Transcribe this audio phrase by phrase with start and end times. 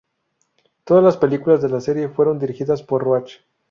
[0.83, 3.33] Todas las películas de la serie fueron dirigidas por Roach.